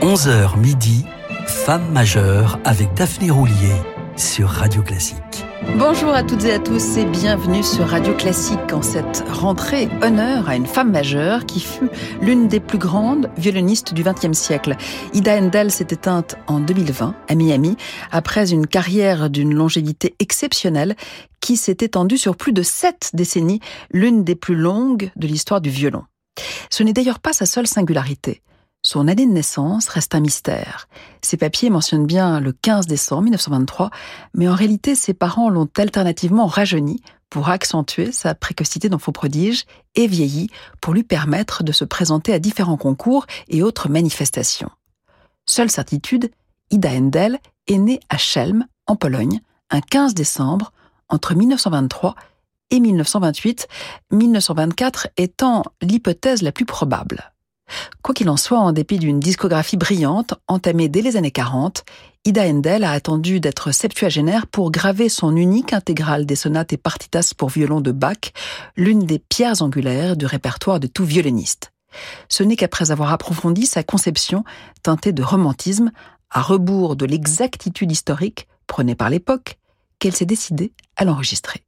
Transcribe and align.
11h 0.00 0.56
midi, 0.60 1.04
Femme 1.46 1.90
majeure 1.90 2.60
avec 2.64 2.94
Daphné 2.94 3.32
Roulier 3.32 3.74
sur 4.16 4.48
Radio 4.48 4.80
Classique. 4.80 5.44
Bonjour 5.76 6.10
à 6.10 6.22
toutes 6.22 6.44
et 6.44 6.52
à 6.52 6.60
tous 6.60 6.96
et 6.96 7.04
bienvenue 7.04 7.64
sur 7.64 7.88
Radio 7.88 8.14
Classique 8.14 8.72
en 8.72 8.80
cette 8.80 9.24
rentrée 9.28 9.88
honneur 10.00 10.48
à 10.48 10.54
une 10.54 10.66
femme 10.66 10.92
majeure 10.92 11.46
qui 11.46 11.58
fut 11.58 11.90
l'une 12.22 12.46
des 12.46 12.60
plus 12.60 12.78
grandes 12.78 13.28
violonistes 13.36 13.92
du 13.92 14.04
XXe 14.04 14.38
siècle. 14.38 14.76
Ida 15.14 15.36
Endel 15.36 15.72
s'est 15.72 15.88
éteinte 15.90 16.36
en 16.46 16.60
2020 16.60 17.16
à 17.26 17.34
Miami 17.34 17.76
après 18.12 18.52
une 18.52 18.68
carrière 18.68 19.28
d'une 19.28 19.52
longévité 19.52 20.14
exceptionnelle 20.20 20.94
qui 21.40 21.56
s'est 21.56 21.78
étendue 21.80 22.18
sur 22.18 22.36
plus 22.36 22.52
de 22.52 22.62
sept 22.62 23.10
décennies, 23.14 23.60
l'une 23.90 24.22
des 24.22 24.36
plus 24.36 24.54
longues 24.54 25.10
de 25.16 25.26
l'histoire 25.26 25.60
du 25.60 25.70
violon. 25.70 26.04
Ce 26.70 26.84
n'est 26.84 26.92
d'ailleurs 26.92 27.18
pas 27.18 27.32
sa 27.32 27.46
seule 27.46 27.66
singularité. 27.66 28.42
Son 28.82 29.08
année 29.08 29.26
de 29.26 29.32
naissance 29.32 29.88
reste 29.88 30.14
un 30.14 30.20
mystère. 30.20 30.88
Ses 31.20 31.36
papiers 31.36 31.68
mentionnent 31.68 32.06
bien 32.06 32.38
le 32.38 32.52
15 32.52 32.86
décembre 32.86 33.22
1923, 33.24 33.90
mais 34.34 34.48
en 34.48 34.54
réalité 34.54 34.94
ses 34.94 35.14
parents 35.14 35.50
l'ont 35.50 35.68
alternativement 35.76 36.46
rajeuni 36.46 37.02
pour 37.28 37.48
accentuer 37.48 38.12
sa 38.12 38.34
précocité 38.34 38.88
d'enfant 38.88 39.12
prodige 39.12 39.64
et 39.96 40.06
vieilli 40.06 40.48
pour 40.80 40.94
lui 40.94 41.02
permettre 41.02 41.64
de 41.64 41.72
se 41.72 41.84
présenter 41.84 42.32
à 42.32 42.38
différents 42.38 42.76
concours 42.76 43.26
et 43.48 43.62
autres 43.62 43.88
manifestations. 43.88 44.70
Seule 45.44 45.70
certitude, 45.70 46.30
Ida 46.70 46.90
Endel 46.90 47.38
est 47.66 47.78
née 47.78 48.00
à 48.08 48.16
Chelm, 48.16 48.66
en 48.86 48.96
Pologne, 48.96 49.40
un 49.70 49.80
15 49.80 50.14
décembre 50.14 50.72
entre 51.08 51.34
1923 51.34 52.14
et 52.70 52.80
1928, 52.80 53.66
1924 54.12 55.08
étant 55.16 55.64
l'hypothèse 55.82 56.42
la 56.42 56.52
plus 56.52 56.64
probable. 56.64 57.32
Quoi 58.02 58.14
qu'il 58.14 58.30
en 58.30 58.36
soit, 58.36 58.58
en 58.58 58.72
dépit 58.72 58.98
d'une 58.98 59.20
discographie 59.20 59.76
brillante 59.76 60.34
entamée 60.46 60.88
dès 60.88 61.02
les 61.02 61.16
années 61.16 61.30
40, 61.30 61.84
Ida 62.24 62.44
Endel 62.44 62.84
a 62.84 62.92
attendu 62.92 63.40
d'être 63.40 63.72
septuagénaire 63.72 64.46
pour 64.46 64.70
graver 64.70 65.08
son 65.08 65.36
unique 65.36 65.72
intégrale 65.72 66.26
des 66.26 66.36
sonates 66.36 66.72
et 66.72 66.76
partitas 66.76 67.32
pour 67.36 67.48
violon 67.48 67.80
de 67.80 67.92
Bach, 67.92 68.32
l'une 68.76 69.00
des 69.00 69.18
pierres 69.18 69.62
angulaires 69.62 70.16
du 70.16 70.26
répertoire 70.26 70.80
de 70.80 70.86
tout 70.86 71.04
violoniste. 71.04 71.72
Ce 72.28 72.42
n'est 72.42 72.56
qu'après 72.56 72.90
avoir 72.90 73.12
approfondi 73.12 73.66
sa 73.66 73.82
conception 73.82 74.44
teintée 74.82 75.12
de 75.12 75.22
romantisme, 75.22 75.90
à 76.30 76.42
rebours 76.42 76.96
de 76.96 77.06
l'exactitude 77.06 77.90
historique 77.90 78.46
prônée 78.66 78.94
par 78.94 79.08
l'époque, 79.08 79.58
qu'elle 79.98 80.14
s'est 80.14 80.26
décidée 80.26 80.72
à 80.96 81.04
l'enregistrer. 81.04 81.62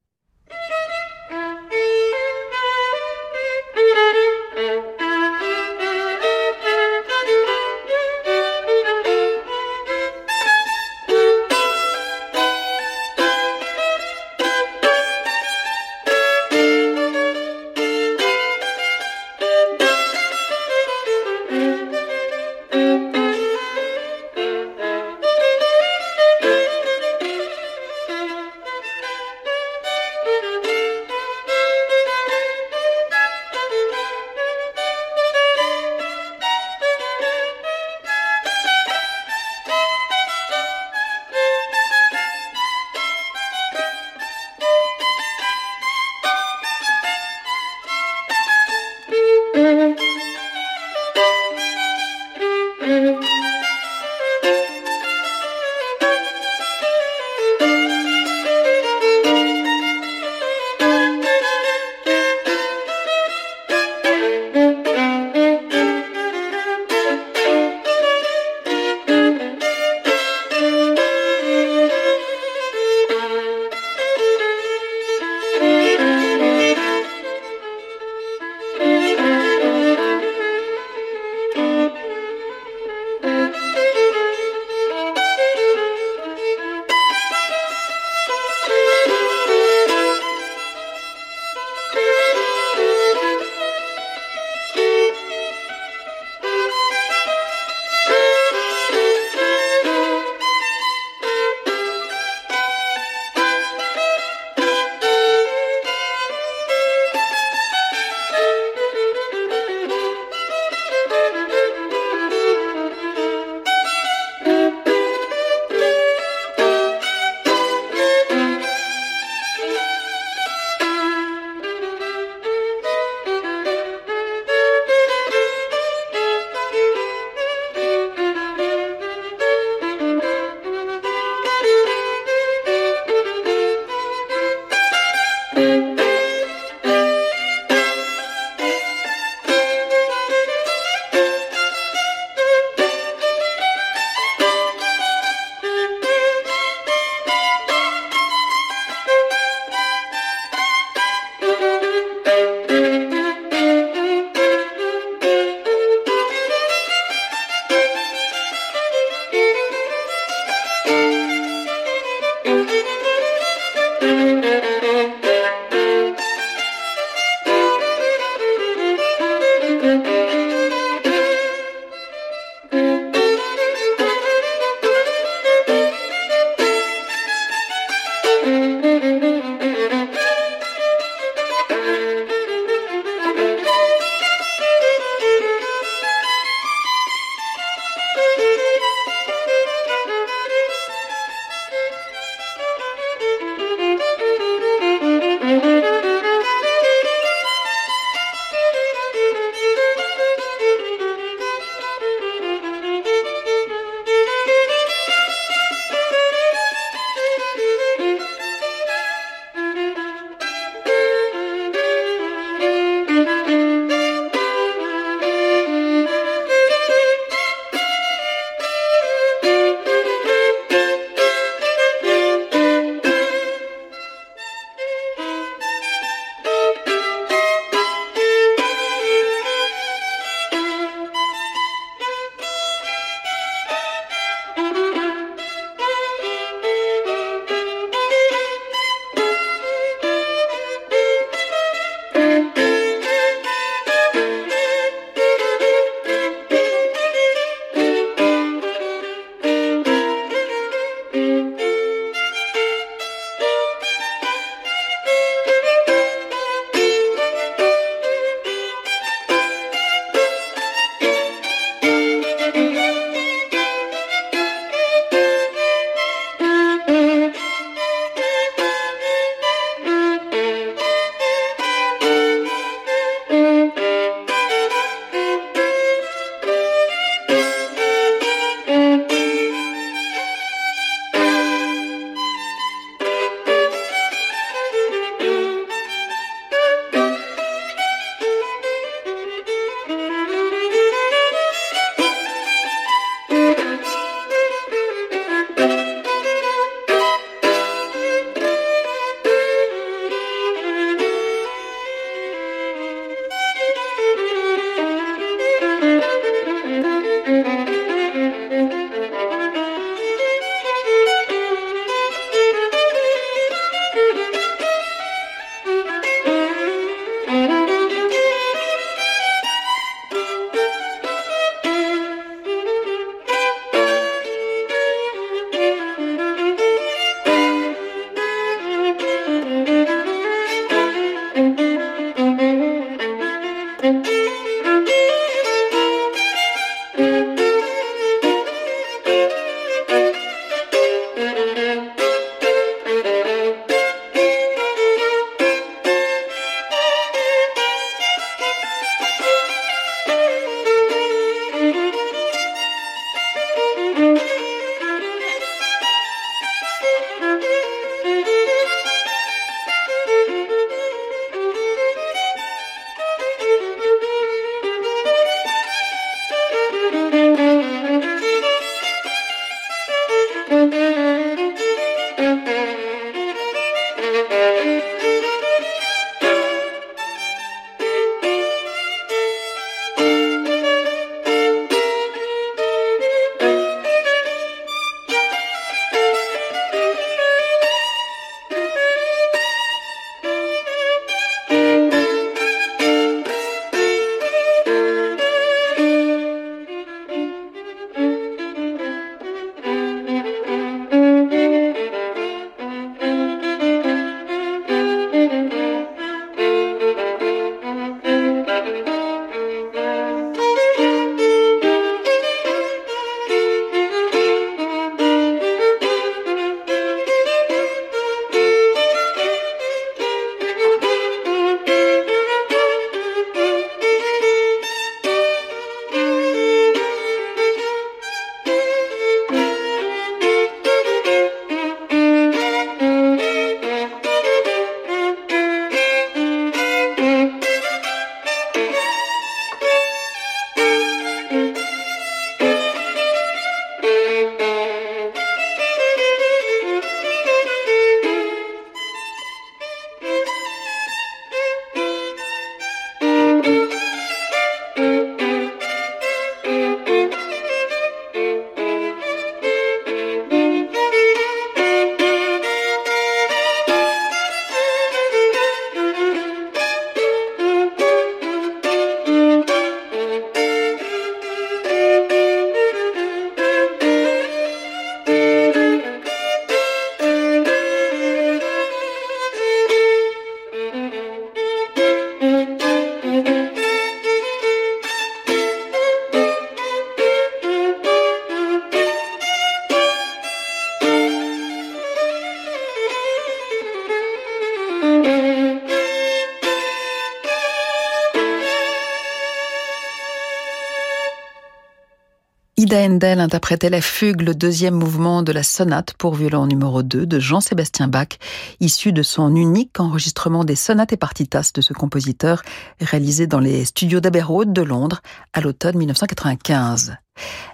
Interprétait 503.31 503.71
la 503.71 503.81
fugue, 503.81 504.23
le 504.23 504.35
deuxième 504.35 504.75
mouvement 504.75 505.23
de 505.23 505.31
la 505.31 505.45
sonate 505.45 505.93
pour 505.93 506.17
violon 506.17 506.49
numéro 506.49 506.83
2 506.83 507.07
de 507.07 507.21
Jean-Sébastien 507.21 507.87
Bach, 507.87 508.19
issu 508.59 508.93
de 508.93 509.05
son 509.05 509.37
unique 509.37 509.79
enregistrement 509.79 510.43
des 510.43 510.57
sonates 510.57 510.93
et 510.93 510.97
partitas 510.97 511.53
de 511.55 511.61
ce 511.61 511.73
compositeur, 511.73 512.43
réalisé 512.81 513.29
dans 513.29 513.39
les 513.39 513.65
studios 513.65 514.01
d'Abbey 514.01 514.25
de 514.47 514.63
Londres 514.63 515.01
à 515.33 515.41
l'automne 515.41 515.79
1995. 515.79 516.97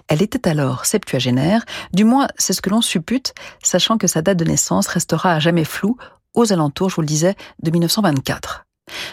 Elle 0.07 0.23
était 0.23 0.49
alors 0.49 0.87
septuagénaire, 0.87 1.63
du 1.93 2.05
moins 2.05 2.27
c'est 2.39 2.53
ce 2.53 2.61
que 2.63 2.71
l'on 2.71 2.81
suppute, 2.81 3.35
sachant 3.61 3.99
que 3.99 4.07
sa 4.07 4.23
date 4.23 4.39
de 4.39 4.45
naissance 4.45 4.87
restera 4.87 5.33
à 5.33 5.39
jamais 5.39 5.63
floue, 5.63 5.95
aux 6.33 6.51
alentours, 6.51 6.89
je 6.89 6.95
vous 6.95 7.01
le 7.01 7.07
disais, 7.07 7.35
de 7.61 7.69
1924. 7.69 8.66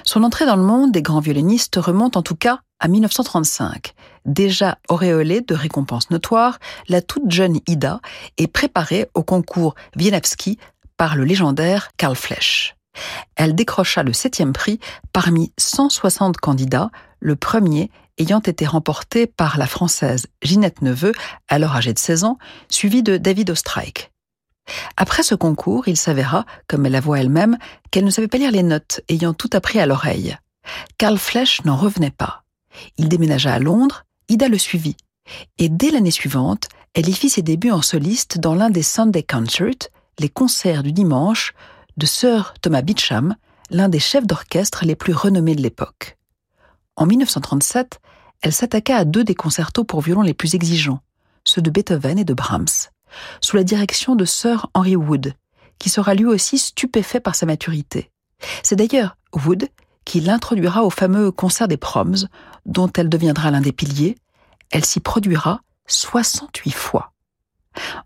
Son 0.05 0.23
entrée 0.23 0.47
dans 0.47 0.57
le 0.57 0.63
monde 0.63 0.93
des 0.93 1.03
grands 1.03 1.21
violonistes 1.21 1.77
remonte 1.77 2.17
en 2.17 2.23
tout 2.23 2.37
cas 2.37 2.61
à 2.79 2.89
1935. 2.89 3.95
Déjà 4.27 4.79
auréolée 4.89 5.41
de 5.41 5.55
récompenses 5.55 6.11
notoires, 6.11 6.59
la 6.89 7.03
toute 7.03 7.31
jeune 7.31 7.61
Ida 7.67 8.01
est 8.37 8.47
préparée 8.47 9.09
au 9.15 9.23
concours 9.23 9.75
Wieniawski 9.97 10.59
par 10.97 11.17
le 11.17 11.25
légendaire 11.25 11.91
Karl 11.97 12.15
Flesch. 12.15 12.77
Elle 13.37 13.55
décrocha 13.55 14.03
le 14.03 14.13
septième 14.13 14.53
prix 14.53 14.79
parmi 15.13 15.53
160 15.59 16.37
candidats, 16.37 16.91
le 17.21 17.35
premier 17.35 17.91
ayant 18.19 18.41
été 18.41 18.67
remporté 18.67 19.27
par 19.27 19.59
la 19.59 19.67
française 19.67 20.27
Ginette 20.43 20.83
Neveu, 20.83 21.13
alors 21.49 21.75
âgée 21.75 21.93
de 21.93 21.99
16 21.99 22.25
ans, 22.25 22.39
suivie 22.69 23.03
de 23.03 23.17
David 23.17 23.51
Ostrike. 23.51 24.13
Après 24.97 25.23
ce 25.23 25.35
concours, 25.35 25.89
il 25.89 25.97
s'avéra, 25.97 26.47
comme 26.69 26.87
elle 26.87 26.93
l'avoua 26.93 27.21
elle-même, 27.21 27.59
qu'elle 27.91 28.05
ne 28.05 28.11
savait 28.11 28.29
pas 28.29 28.39
lire 28.39 28.51
les 28.51 28.63
notes, 28.63 29.01
ayant 29.09 29.35
tout 29.35 29.51
appris 29.53 29.79
à 29.79 29.87
l'oreille. 29.87 30.37
Karl 30.99 31.19
Flesch 31.19 31.65
n'en 31.65 31.77
revenait 31.77 32.11
pas. 32.11 32.45
Il 32.97 33.09
déménagea 33.09 33.53
à 33.53 33.59
Londres, 33.59 34.05
Ida 34.29 34.49
le 34.49 34.59
suivit. 34.59 34.97
Et 35.59 35.69
dès 35.69 35.91
l'année 35.91 36.11
suivante, 36.11 36.69
elle 36.95 37.09
y 37.09 37.13
fit 37.13 37.31
ses 37.31 37.43
débuts 37.43 37.71
en 37.71 37.83
soliste 37.83 38.39
dans 38.39 38.55
l'un 38.55 38.71
des 38.71 38.83
Sunday 38.83 39.23
Concerts, 39.23 39.89
les 40.19 40.29
concerts 40.29 40.83
du 40.83 40.93
dimanche, 40.93 41.55
de 41.97 42.07
Sir 42.07 42.55
Thomas 42.61 42.83
Beecham, 42.83 43.37
l'un 43.71 43.89
des 43.89 43.99
chefs 43.99 44.27
d'orchestre 44.27 44.85
les 44.85 44.97
plus 44.97 45.13
renommés 45.13 45.55
de 45.55 45.63
l'époque. 45.63 46.17
En 46.97 47.07
1937, 47.07 48.01
elle 48.43 48.53
s'attaqua 48.53 48.97
à 48.97 49.05
deux 49.05 49.25
des 49.25 49.35
concertos 49.35 49.85
pour 49.85 50.01
violon 50.01 50.23
les 50.23 50.35
plus 50.35 50.55
exigeants, 50.55 51.01
ceux 51.45 51.63
de 51.63 51.71
Beethoven 51.71 52.19
et 52.19 52.25
de 52.25 52.35
Brahms 52.35 52.91
sous 53.41 53.57
la 53.57 53.65
direction 53.65 54.17
de 54.17 54.25
Sir 54.25 54.69
Henry 54.75 54.97
Wood, 54.97 55.35
qui 55.79 55.91
sera 55.91 56.15
lui 56.15 56.27
aussi 56.27 56.59
stupéfait 56.59 57.21
par 57.21 57.35
sa 57.35 57.47
maturité. 57.47 58.11
C'est 58.63 58.77
d'ailleurs 58.77 59.17
Wood 59.47 59.69
qui 60.05 60.21
l'introduira 60.21 60.85
au 60.85 60.91
fameux 60.91 61.31
concert 61.33 61.69
des 61.69 61.77
Proms, 61.77 62.29
dont 62.67 62.91
elle 62.97 63.09
deviendra 63.09 63.51
l'un 63.51 63.61
des 63.61 63.73
piliers. 63.73 64.17
Elle 64.71 64.85
s'y 64.85 65.01
produira 65.01 65.61
68 65.87 66.73
fois. 66.73 67.13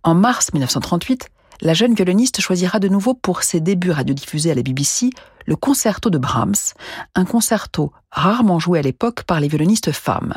En 0.03 0.15
mars 0.15 0.53
1938, 0.53 1.29
la 1.61 1.75
jeune 1.75 1.95
violoniste 1.95 2.41
choisira 2.41 2.79
de 2.79 2.89
nouveau 2.89 3.15
pour 3.15 3.43
ses 3.43 3.61
débuts 3.61 3.91
radiodiffusés 3.91 4.53
à 4.53 4.55
la 4.55 4.63
BBC 4.63 5.11
le 5.47 5.57
concerto 5.57 6.11
de 6.11 6.19
Brahms, 6.19 6.75
un 7.15 7.25
concerto 7.25 7.93
rarement 8.11 8.59
joué 8.59 8.79
à 8.79 8.83
l'époque 8.83 9.23
par 9.25 9.41
les 9.41 9.49
violonistes 9.49 9.93
femmes. 9.93 10.35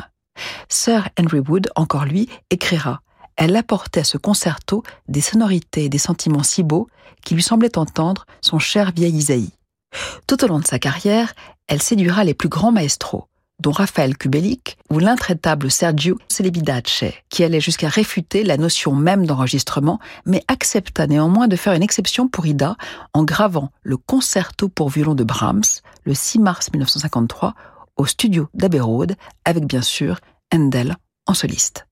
Sir 0.68 1.08
Henry 1.20 1.40
Wood, 1.40 1.68
encore 1.76 2.06
lui, 2.06 2.28
écrira 2.50 3.02
elle 3.36 3.56
apportait 3.56 4.00
à 4.00 4.04
ce 4.04 4.18
concerto 4.18 4.82
des 5.08 5.20
sonorités 5.20 5.84
et 5.84 5.88
des 5.88 5.98
sentiments 5.98 6.42
si 6.42 6.62
beaux 6.62 6.88
qui 7.24 7.34
lui 7.34 7.42
semblaient 7.42 7.78
entendre 7.78 8.26
son 8.40 8.58
cher 8.58 8.92
vieil 8.94 9.14
Isaïe. 9.14 9.52
Tout 10.26 10.44
au 10.44 10.48
long 10.48 10.58
de 10.58 10.66
sa 10.66 10.78
carrière, 10.78 11.34
elle 11.66 11.82
séduira 11.82 12.24
les 12.24 12.34
plus 12.34 12.48
grands 12.48 12.72
maestros, 12.72 13.26
dont 13.60 13.70
Raphaël 13.70 14.16
Kubelik 14.16 14.76
ou 14.90 14.98
l'intraitable 14.98 15.70
Sergio 15.70 16.18
Celibidache, 16.28 17.04
qui 17.28 17.44
allait 17.44 17.60
jusqu'à 17.60 17.88
réfuter 17.88 18.42
la 18.42 18.56
notion 18.56 18.94
même 18.94 19.26
d'enregistrement, 19.26 20.00
mais 20.26 20.42
accepta 20.48 21.06
néanmoins 21.06 21.48
de 21.48 21.56
faire 21.56 21.72
une 21.74 21.82
exception 21.82 22.28
pour 22.28 22.46
Ida 22.46 22.76
en 23.14 23.24
gravant 23.24 23.70
le 23.82 23.96
concerto 23.96 24.68
pour 24.68 24.88
violon 24.88 25.14
de 25.14 25.24
Brahms 25.24 25.80
le 26.04 26.14
6 26.14 26.40
mars 26.40 26.70
1953 26.72 27.54
au 27.96 28.06
studio 28.06 28.48
d'Abbey 28.54 28.80
Road, 28.80 29.16
avec 29.44 29.64
bien 29.64 29.82
sûr 29.82 30.18
Handel 30.52 30.96
en 31.26 31.34
soliste. 31.34 31.86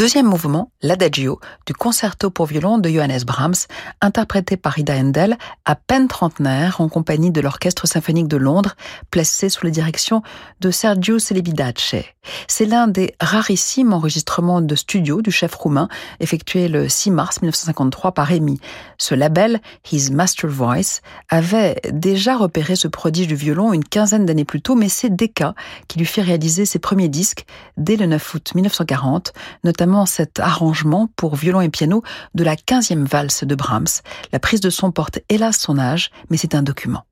Deuxième 0.00 0.24
mouvement, 0.24 0.72
l'Adagio, 0.80 1.40
du 1.70 1.74
concerto 1.74 2.30
pour 2.30 2.46
violon 2.46 2.78
de 2.78 2.88
Johannes 2.88 3.22
Brahms, 3.24 3.68
interprété 4.00 4.56
par 4.56 4.76
Ida 4.76 4.96
Endel, 4.96 5.38
à 5.64 5.76
peine 5.76 6.08
trentenaire, 6.08 6.80
en 6.80 6.88
compagnie 6.88 7.30
de 7.30 7.40
l'Orchestre 7.40 7.86
symphonique 7.86 8.26
de 8.26 8.36
Londres, 8.36 8.74
placé 9.12 9.48
sous 9.48 9.64
la 9.64 9.70
direction 9.70 10.24
de 10.60 10.72
Sergio 10.72 11.20
Celibidache. 11.20 11.94
C'est 12.48 12.64
l'un 12.64 12.88
des 12.88 13.14
rarissimes 13.20 13.92
enregistrements 13.92 14.60
de 14.60 14.74
studio 14.74 15.22
du 15.22 15.30
chef 15.30 15.54
roumain, 15.54 15.88
effectué 16.18 16.66
le 16.66 16.88
6 16.88 17.12
mars 17.12 17.40
1953 17.40 18.14
par 18.14 18.32
Amy. 18.32 18.58
Ce 18.98 19.14
label, 19.14 19.60
His 19.92 20.10
Master 20.10 20.50
Voice, 20.50 21.02
avait 21.28 21.76
déjà 21.92 22.36
repéré 22.36 22.74
ce 22.74 22.88
prodige 22.88 23.28
du 23.28 23.36
violon 23.36 23.72
une 23.72 23.84
quinzaine 23.84 24.26
d'années 24.26 24.44
plus 24.44 24.60
tôt, 24.60 24.74
mais 24.74 24.88
c'est 24.88 25.14
Decca 25.14 25.54
qui 25.86 26.00
lui 26.00 26.06
fit 26.06 26.20
réaliser 26.20 26.66
ses 26.66 26.80
premiers 26.80 27.08
disques 27.08 27.46
dès 27.76 27.96
le 27.96 28.06
9 28.06 28.34
août 28.34 28.50
1940, 28.56 29.32
notamment 29.62 30.04
cet 30.04 30.40
arrangement 30.40 31.08
pour 31.14 31.36
violon 31.36 31.59
et 31.60 31.68
piano 31.68 32.02
de 32.34 32.44
la 32.44 32.56
15e 32.56 33.06
valse 33.06 33.44
de 33.44 33.54
Brahms. 33.54 34.02
La 34.32 34.38
prise 34.38 34.60
de 34.60 34.70
son 34.70 34.92
porte 34.92 35.20
hélas 35.28 35.58
son 35.58 35.78
âge, 35.78 36.10
mais 36.30 36.36
c'est 36.36 36.54
un 36.54 36.62
document. 36.62 37.04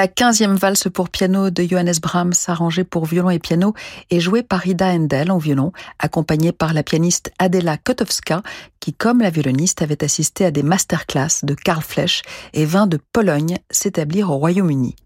La 0.00 0.08
quinzième 0.08 0.56
valse 0.56 0.88
pour 0.88 1.10
piano 1.10 1.50
de 1.50 1.62
Johannes 1.62 1.92
Brahms, 2.00 2.32
arrangée 2.46 2.84
pour 2.84 3.04
violon 3.04 3.28
et 3.28 3.38
piano, 3.38 3.74
est 4.08 4.18
jouée 4.18 4.42
par 4.42 4.66
Ida 4.66 4.86
Endel 4.86 5.30
en 5.30 5.36
violon, 5.36 5.72
accompagnée 5.98 6.52
par 6.52 6.72
la 6.72 6.82
pianiste 6.82 7.30
Adela 7.38 7.76
Kotowska, 7.76 8.40
qui, 8.80 8.94
comme 8.94 9.20
la 9.20 9.28
violoniste, 9.28 9.82
avait 9.82 10.02
assisté 10.02 10.46
à 10.46 10.50
des 10.50 10.62
masterclass 10.62 11.42
de 11.42 11.52
Karl 11.52 11.82
Flesch 11.82 12.22
et 12.54 12.64
vint 12.64 12.86
de 12.86 12.98
Pologne 13.12 13.58
s'établir 13.70 14.30
au 14.30 14.38
Royaume-Uni. 14.38 14.96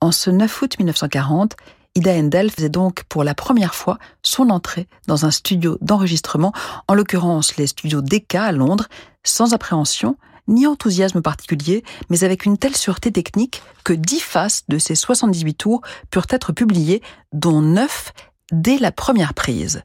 En 0.00 0.10
ce 0.10 0.30
9 0.30 0.62
août 0.62 0.76
1940, 0.80 1.54
Ida 1.94 2.10
Endel 2.14 2.50
faisait 2.50 2.68
donc 2.68 3.04
pour 3.04 3.22
la 3.22 3.36
première 3.36 3.76
fois 3.76 3.98
son 4.24 4.50
entrée 4.50 4.88
dans 5.06 5.26
un 5.26 5.30
studio 5.30 5.78
d'enregistrement, 5.80 6.52
en 6.88 6.94
l'occurrence 6.94 7.56
les 7.56 7.68
studios 7.68 8.02
Decca 8.02 8.46
à 8.46 8.50
Londres, 8.50 8.88
sans 9.22 9.54
appréhension, 9.54 10.16
ni 10.50 10.66
enthousiasme 10.66 11.22
particulier, 11.22 11.82
mais 12.10 12.24
avec 12.24 12.44
une 12.44 12.58
telle 12.58 12.76
sûreté 12.76 13.10
technique 13.10 13.62
que 13.84 13.94
dix 13.94 14.20
faces 14.20 14.64
de 14.68 14.78
ces 14.78 14.94
78 14.94 15.54
tours 15.54 15.80
purent 16.10 16.26
être 16.28 16.52
publiées, 16.52 17.00
dont 17.32 17.62
neuf 17.62 18.12
dès 18.52 18.78
la 18.78 18.92
première 18.92 19.32
prise. 19.32 19.82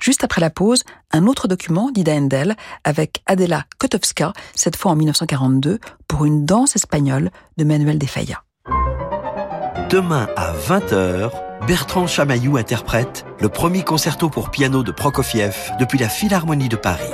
Juste 0.00 0.22
après 0.22 0.40
la 0.40 0.50
pause, 0.50 0.84
un 1.10 1.26
autre 1.26 1.48
document 1.48 1.90
d'Ida 1.90 2.14
Endel 2.14 2.56
avec 2.84 3.22
Adela 3.26 3.64
Kotowska, 3.78 4.32
cette 4.54 4.76
fois 4.76 4.92
en 4.92 4.96
1942, 4.96 5.80
pour 6.06 6.24
une 6.24 6.44
danse 6.44 6.76
espagnole 6.76 7.30
de 7.56 7.64
Manuel 7.64 7.98
de 7.98 8.06
Falla. 8.06 8.44
Demain 9.90 10.28
à 10.36 10.52
20h, 10.52 11.30
Bertrand 11.66 12.06
Chamaillou 12.06 12.56
interprète 12.56 13.24
le 13.40 13.48
premier 13.48 13.82
concerto 13.82 14.28
pour 14.28 14.50
piano 14.50 14.82
de 14.82 14.92
Prokofiev 14.92 15.72
depuis 15.80 15.98
la 15.98 16.08
Philharmonie 16.08 16.68
de 16.68 16.76
Paris. 16.76 17.10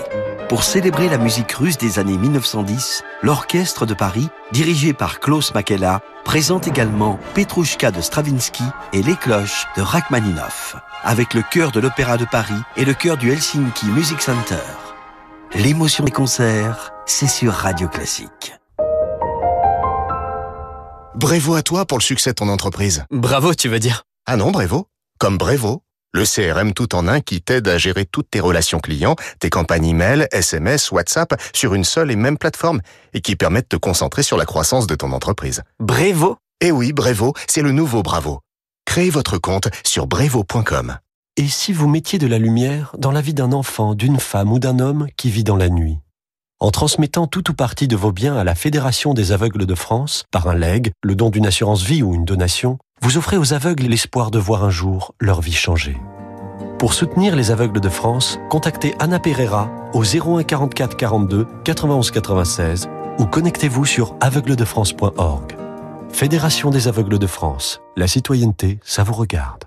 Pour 0.49 0.63
célébrer 0.63 1.09
la 1.09 1.17
musique 1.17 1.53
russe 1.53 1.79
des 1.79 1.99
années 1.99 2.19
1910, 2.19 3.03
l'Orchestre 3.23 3.87
de 3.87 3.95
Paris, 3.95 4.29
dirigé 4.53 4.93
par 4.93 5.19
Klaus 5.19 5.55
Makela, 5.55 6.01
présente 6.25 6.69
également 6.69 7.19
Petrouchka 7.35 7.91
de 7.91 8.03
Stravinsky 8.03 8.65
et 8.93 9.03
les 9.03 9.17
cloches 9.17 9.67
de 9.77 9.83
Rachmaninoff, 9.83 10.77
avec 11.03 11.33
le 11.33 11.43
chœur 11.51 11.73
de 11.73 11.81
l'Opéra 11.81 12.19
de 12.19 12.27
Paris 12.27 12.61
et 12.77 12.85
le 12.85 12.93
chœur 12.93 13.17
du 13.17 13.31
Helsinki 13.31 13.87
Music 13.87 14.21
Center. 14.21 14.61
L'émotion 15.55 16.05
des 16.05 16.11
concerts, 16.11 16.93
c'est 17.07 17.27
sur 17.27 17.53
Radio 17.53 17.89
Classique. 17.89 18.55
Bravo 21.15 21.55
à 21.55 21.63
toi 21.63 21.87
pour 21.87 21.97
le 21.97 22.03
succès 22.03 22.31
de 22.31 22.35
ton 22.35 22.49
entreprise. 22.49 23.05
Bravo, 23.11 23.55
tu 23.55 23.69
veux 23.69 23.79
dire? 23.79 24.03
Ah 24.27 24.37
non, 24.37 24.51
bravo. 24.51 24.89
Comme 25.19 25.39
Brevo 25.39 25.84
le 26.15 26.25
CRM 26.25 26.73
tout 26.73 26.95
en 26.95 27.09
un 27.09 27.21
qui 27.21 27.43
t'aide 27.43 27.69
à 27.69 27.77
gérer 27.77 28.07
toutes 28.07 28.31
tes 28.31 28.41
relations 28.41 28.79
clients, 28.79 29.17
tes 29.41 29.51
campagnes 29.51 29.87
email, 29.87 30.29
SMS, 30.31 30.93
WhatsApp 30.93 31.35
sur 31.53 31.75
une 31.75 31.85
seule 31.85 32.11
et 32.11 32.17
même 32.17 32.39
plateforme 32.39 32.81
et 33.13 33.21
qui 33.21 33.37
permet 33.37 33.63
de 33.63 33.67
te 33.67 33.77
concentrer 33.77 34.23
sur 34.23 34.39
la 34.39 34.47
croissance 34.47 34.87
de 34.87 34.95
ton 34.95 35.13
entreprise. 35.13 35.63
Brevo 35.81 36.39
Eh 36.61 36.71
oui, 36.71 36.93
Brevo, 36.93 37.35
c'est 37.49 37.63
le 37.63 37.73
nouveau 37.73 38.03
Bravo. 38.03 38.41
Créez 38.87 39.11
votre 39.11 39.39
compte 39.39 39.69
sur 39.85 40.07
brevo.com. 40.07 40.99
Et 41.37 41.49
si 41.49 41.73
vous 41.73 41.89
mettiez 41.89 42.21
de 42.21 42.29
la 42.29 42.39
lumière 42.39 42.95
dans 42.97 43.11
la 43.11 43.21
vie 43.21 43.35
d'un 43.35 43.53
enfant, 43.53 43.97
d'une 43.97 44.21
femme 44.21 44.53
ou 44.53 44.61
d'un 44.61 44.79
homme 44.79 45.09
qui 45.17 45.31
vit 45.31 45.43
dans 45.43 45.57
la 45.57 45.69
nuit? 45.69 45.99
En 46.61 46.71
transmettant 46.71 47.27
tout 47.27 47.51
ou 47.51 47.55
partie 47.55 47.89
de 47.89 47.97
vos 47.97 48.13
biens 48.13 48.37
à 48.37 48.45
la 48.45 48.55
Fédération 48.55 49.15
des 49.15 49.33
aveugles 49.33 49.67
de 49.67 49.75
France 49.75 50.25
par 50.31 50.47
un 50.47 50.55
leg, 50.55 50.93
le 51.03 51.17
don 51.17 51.31
d'une 51.31 51.47
assurance 51.47 51.83
vie 51.83 52.05
ou 52.05 52.15
une 52.15 52.25
donation, 52.25 52.79
vous 53.05 53.19
offrez 53.19 53.37
aux 53.37 53.53
aveugles 53.53 53.85
l'espoir 53.85 54.31
de 54.31 54.39
voir 54.39 54.65
un 54.65 54.71
jour 54.71 55.15
leur 55.21 55.43
vie 55.43 55.53
changer. 55.53 55.95
Pour 56.79 56.95
soutenir 56.95 57.37
les 57.37 57.51
aveugles 57.51 57.83
de 57.83 57.91
France, 57.91 58.39
contactez 58.49 58.95
Anna 58.99 59.19
Pereira 59.19 59.71
au 59.93 60.03
01 60.03 60.43
44 60.43 60.97
42 60.97 61.47
91 61.65 62.11
96 62.11 62.89
ou 63.19 63.27
connectez-vous 63.27 63.85
sur 63.85 64.17
aveugledefrance.org. 64.23 65.55
Fédération 66.09 66.71
des 66.71 66.89
aveugles 66.89 67.19
de 67.19 67.27
France. 67.27 67.83
La 67.95 68.07
citoyenneté, 68.07 68.79
ça 68.83 69.03
vous 69.03 69.13
regarde. 69.13 69.65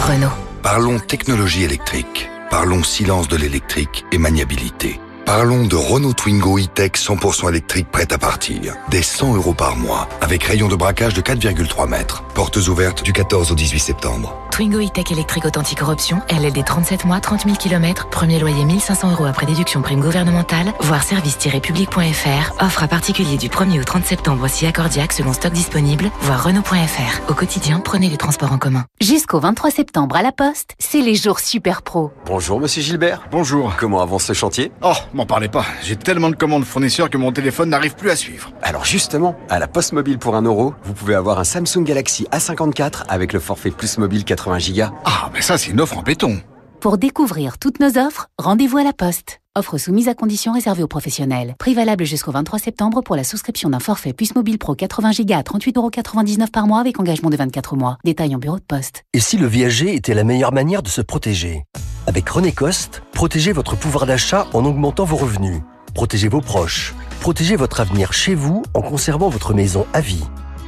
Renault. 0.00 0.28
Parlons 0.62 0.98
technologie 0.98 1.64
électrique. 1.64 2.28
Parlons 2.50 2.82
silence 2.82 3.28
de 3.28 3.36
l'électrique 3.36 4.04
et 4.12 4.18
maniabilité. 4.18 5.00
Parlons 5.26 5.64
de 5.64 5.74
Renault 5.74 6.12
Twingo 6.12 6.58
e-Tech 6.58 6.92
100% 6.96 7.48
électrique 7.48 7.90
prête 7.90 8.12
à 8.12 8.18
partir. 8.18 8.74
Des 8.90 9.02
100 9.02 9.36
euros 9.36 9.54
par 9.54 9.74
mois, 9.74 10.06
avec 10.20 10.44
rayon 10.44 10.68
de 10.68 10.76
braquage 10.76 11.14
de 11.14 11.22
4,3 11.22 11.88
mètres. 11.88 12.22
Portes 12.34 12.58
ouvertes 12.68 13.02
du 13.02 13.14
14 13.14 13.50
au 13.50 13.54
18 13.54 13.78
septembre. 13.78 14.36
Twingo 14.50 14.78
e-Tech 14.80 15.10
électrique 15.10 15.46
authentique 15.46 15.78
corruption, 15.78 16.20
LLD 16.28 16.64
37 16.64 17.06
mois, 17.06 17.20
30 17.20 17.44
000 17.44 17.56
km, 17.56 18.08
premier 18.10 18.38
loyer 18.38 18.64
1500 18.64 19.12
euros 19.12 19.24
après 19.24 19.46
déduction 19.46 19.82
prime 19.82 20.00
gouvernementale, 20.00 20.72
voire 20.80 21.02
service-public.fr, 21.02 22.62
offre 22.62 22.82
à 22.82 22.86
particulier 22.86 23.36
du 23.36 23.48
1er 23.48 23.80
au 23.80 23.84
30 23.84 24.04
septembre 24.04 24.46
si 24.46 24.66
accordiaque 24.66 25.12
selon 25.12 25.32
stock 25.32 25.52
disponible, 25.52 26.10
voire 26.20 26.44
Renault.fr. 26.44 27.30
Au 27.30 27.34
quotidien, 27.34 27.80
prenez 27.80 28.08
les 28.10 28.16
transports 28.16 28.52
en 28.52 28.58
commun. 28.58 28.84
Jusqu'au 29.00 29.40
23 29.40 29.70
septembre 29.70 30.16
à 30.16 30.22
la 30.22 30.30
Poste, 30.32 30.74
c'est 30.78 31.00
les 31.00 31.16
jours 31.16 31.40
super 31.40 31.82
pro. 31.82 32.12
Bonjour 32.26 32.60
Monsieur 32.60 32.82
Gilbert. 32.82 33.26
Bonjour. 33.32 33.72
Comment 33.76 34.02
avance 34.02 34.24
ce 34.24 34.34
chantier? 34.34 34.70
Oh, 34.82 34.92
m'en 35.14 35.26
parlez 35.26 35.48
pas. 35.48 35.64
J'ai 35.82 35.96
tellement 35.96 36.30
de 36.30 36.36
commandes 36.36 36.64
fournisseurs 36.64 37.10
que 37.10 37.16
mon 37.16 37.32
téléphone 37.32 37.70
n'arrive 37.70 37.94
plus 37.94 38.10
à 38.10 38.16
suivre. 38.16 38.52
Alors 38.62 38.84
justement, 38.84 39.36
à 39.48 39.58
la 39.58 39.68
Poste 39.68 39.92
Mobile 39.92 40.18
pour 40.18 40.36
1 40.36 40.42
euro, 40.42 40.74
vous 40.84 40.94
pouvez 40.94 41.14
avoir 41.14 41.38
un 41.38 41.44
Samsung 41.44 41.84
Galaxy 41.84 42.26
A54 42.32 43.04
avec 43.08 43.32
le 43.32 43.40
forfait 43.40 43.70
Plus 43.70 43.98
Mobile 43.98 44.24
80 44.24 44.58
Go. 44.74 44.82
Ah, 45.04 45.30
mais 45.32 45.40
ça 45.40 45.58
c'est 45.58 45.70
une 45.70 45.80
offre 45.80 45.98
en 45.98 46.02
béton. 46.02 46.40
Pour 46.80 46.98
découvrir 46.98 47.58
toutes 47.58 47.80
nos 47.80 47.96
offres, 47.96 48.26
rendez-vous 48.38 48.76
à 48.76 48.84
la 48.84 48.92
Poste. 48.92 49.40
Offre 49.56 49.78
soumise 49.78 50.08
à 50.08 50.14
conditions 50.14 50.52
réservées 50.52 50.82
aux 50.82 50.88
professionnels. 50.88 51.54
Prix 51.58 51.72
valable 51.72 52.04
jusqu'au 52.04 52.32
23 52.32 52.58
septembre 52.58 53.02
pour 53.02 53.14
la 53.14 53.22
souscription 53.22 53.70
d'un 53.70 53.78
forfait 53.78 54.12
Plus 54.12 54.34
Mobile 54.34 54.58
Pro 54.58 54.74
80 54.74 55.10
Go 55.20 55.32
à 55.32 55.42
38,99€ 55.42 56.50
par 56.50 56.66
mois 56.66 56.80
avec 56.80 56.98
engagement 56.98 57.30
de 57.30 57.36
24 57.36 57.76
mois. 57.76 57.96
Détail 58.04 58.34
en 58.34 58.38
bureau 58.38 58.58
de 58.58 58.64
poste. 58.64 59.04
Et 59.14 59.20
si 59.20 59.38
le 59.38 59.46
viager 59.46 59.94
était 59.94 60.12
la 60.12 60.24
meilleure 60.24 60.52
manière 60.52 60.82
de 60.82 60.88
se 60.88 61.00
protéger? 61.00 61.62
Avec 62.06 62.28
René 62.28 62.52
Coste, 62.52 63.02
protégez 63.12 63.52
votre 63.52 63.76
pouvoir 63.76 64.04
d'achat 64.04 64.46
en 64.52 64.66
augmentant 64.66 65.04
vos 65.04 65.16
revenus. 65.16 65.62
Protégez 65.94 66.28
vos 66.28 66.42
proches. 66.42 66.94
Protégez 67.20 67.56
votre 67.56 67.80
avenir 67.80 68.12
chez 68.12 68.34
vous 68.34 68.62
en 68.74 68.82
conservant 68.82 69.30
votre 69.30 69.54
maison 69.54 69.86
à 69.94 70.02
vie. 70.02 70.24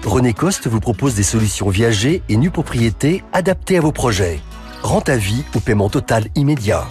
René 0.07 0.33
Coste 0.33 0.67
vous 0.67 0.81
propose 0.81 1.15
des 1.15 1.23
solutions 1.23 1.69
viager 1.69 2.23
et 2.31 2.39
nue 2.39 2.51
propriété 2.51 3.23
adaptées 3.35 3.77
à 3.77 3.83
vos 3.83 3.93
projets. 3.93 4.41
Rente 4.83 5.11
à 5.11 5.17
vie 5.17 5.45
ou 5.55 5.61
paiement 5.61 5.91
total 5.91 6.29
immédiat. 6.37 6.89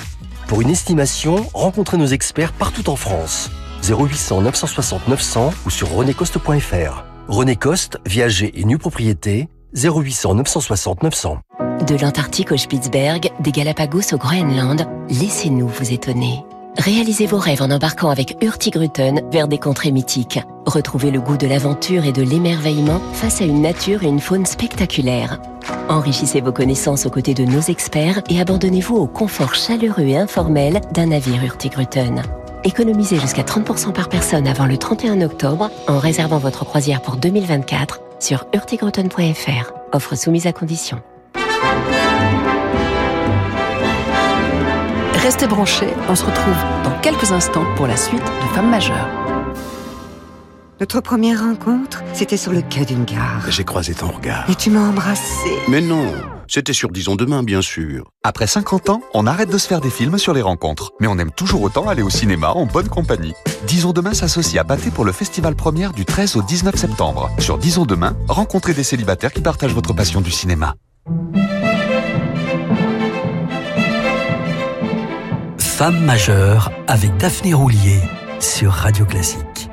Pour 0.47 0.61
une 0.61 0.69
estimation, 0.69 1.47
rencontrez 1.55 1.97
nos 1.97 2.05
experts 2.05 2.53
partout 2.53 2.87
en 2.91 2.95
France. 2.95 3.49
0800 3.89 4.41
960 4.41 5.07
900 5.07 5.53
ou 5.65 5.69
sur 5.71 5.91
renécoste.fr. 5.91 7.03
René 7.27 7.55
Coste, 7.55 7.97
viager 8.05 8.59
et 8.59 8.65
nue 8.65 8.77
propriété, 8.77 9.49
0800 9.73 10.35
960 10.35 11.01
900. 11.01 11.39
De 11.81 12.01
l'Antarctique 12.01 12.51
au 12.51 12.57
Spitzberg, 12.57 13.31
des 13.39 13.51
Galapagos 13.51 14.13
au 14.13 14.17
Groenland, 14.17 14.87
laissez-nous 15.09 15.67
vous 15.67 15.93
étonner. 15.93 16.43
Réalisez 16.77 17.27
vos 17.27 17.37
rêves 17.37 17.61
en 17.61 17.69
embarquant 17.69 18.09
avec 18.09 18.37
Hurtigruten 18.41 19.21
vers 19.31 19.47
des 19.47 19.59
contrées 19.59 19.91
mythiques. 19.91 20.39
Retrouvez 20.65 21.11
le 21.11 21.21
goût 21.21 21.37
de 21.37 21.47
l'aventure 21.47 22.05
et 22.05 22.11
de 22.11 22.23
l'émerveillement 22.23 22.99
face 23.13 23.41
à 23.41 23.45
une 23.45 23.61
nature 23.61 24.03
et 24.03 24.07
une 24.07 24.19
faune 24.19 24.45
spectaculaires. 24.45 25.39
Enrichissez 25.87 26.41
vos 26.41 26.51
connaissances 26.51 27.05
aux 27.05 27.11
côtés 27.11 27.33
de 27.33 27.45
nos 27.45 27.61
experts 27.61 28.21
et 28.29 28.39
abandonnez-vous 28.39 28.95
au 28.95 29.07
confort 29.07 29.53
chaleureux 29.53 30.05
et 30.05 30.17
informel 30.17 30.81
d'un 30.91 31.07
navire 31.07 31.43
Hurtigruten. 31.43 32.23
Économisez 32.63 33.19
jusqu'à 33.19 33.43
30% 33.43 33.93
par 33.93 34.09
personne 34.09 34.47
avant 34.47 34.65
le 34.65 34.77
31 34.77 35.21
octobre 35.21 35.69
en 35.87 35.99
réservant 35.99 36.39
votre 36.39 36.65
croisière 36.65 37.01
pour 37.01 37.17
2024 37.17 38.01
sur 38.19 38.47
hurtigruten.fr. 38.53 39.71
Offre 39.93 40.15
soumise 40.15 40.47
à 40.47 40.53
condition. 40.53 40.99
Restez 45.25 45.47
branchés, 45.47 45.89
on 46.07 46.13
se 46.13 46.23
retrouve 46.23 46.55
dans 46.83 46.95
quelques 47.01 47.31
instants 47.31 47.65
pour 47.77 47.87
la 47.87 47.97
suite 47.97 48.21
de 48.21 48.53
Femmes 48.53 48.69
majeures. 48.69 49.09
Notre 50.79 51.01
première 51.01 51.39
rencontre, 51.39 52.03
c'était 52.13 52.37
sur 52.37 52.51
le 52.51 52.61
quai 52.61 52.85
d'une 52.85 53.05
gare. 53.05 53.41
J'ai 53.49 53.63
croisé 53.63 53.95
ton 53.95 54.09
regard. 54.09 54.47
Et 54.47 54.53
tu 54.53 54.69
m'as 54.69 54.87
embrassé. 54.87 55.49
Mais 55.67 55.81
non, 55.81 56.13
c'était 56.47 56.73
sur 56.73 56.91
Disons 56.91 57.15
Demain, 57.15 57.41
bien 57.41 57.63
sûr. 57.63 58.11
Après 58.23 58.45
50 58.45 58.91
ans, 58.91 59.01
on 59.15 59.25
arrête 59.25 59.49
de 59.49 59.57
se 59.57 59.67
faire 59.67 59.81
des 59.81 59.89
films 59.89 60.19
sur 60.19 60.31
les 60.31 60.43
rencontres. 60.43 60.91
Mais 60.99 61.07
on 61.07 61.17
aime 61.17 61.31
toujours 61.31 61.63
autant 61.63 61.89
aller 61.89 62.03
au 62.03 62.11
cinéma 62.11 62.51
en 62.51 62.67
bonne 62.67 62.89
compagnie. 62.89 63.33
Disons 63.65 63.93
Demain 63.93 64.13
s'associe 64.13 64.61
à 64.61 64.63
Pâté 64.63 64.91
pour 64.91 65.05
le 65.05 65.11
festival 65.11 65.55
première 65.55 65.93
du 65.93 66.05
13 66.05 66.35
au 66.35 66.43
19 66.43 66.75
septembre. 66.75 67.31
Sur 67.39 67.57
Disons 67.57 67.87
Demain, 67.87 68.15
rencontrez 68.27 68.75
des 68.75 68.83
célibataires 68.83 69.33
qui 69.33 69.41
partagent 69.41 69.73
votre 69.73 69.93
passion 69.93 70.21
du 70.21 70.29
cinéma. 70.29 70.75
Femme 75.77 76.05
majeure 76.05 76.71
avec 76.87 77.17
Daphné 77.17 77.53
Roulier 77.53 77.99
sur 78.39 78.71
Radio 78.71 79.05
Classique. 79.05 79.64